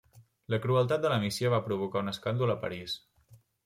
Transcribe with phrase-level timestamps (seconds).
[0.53, 3.01] La crueltat de la missió va provocar un escàndol a París.